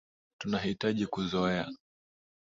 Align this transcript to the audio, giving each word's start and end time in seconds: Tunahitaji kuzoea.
Tunahitaji 0.39 1.07
kuzoea. 1.07 1.69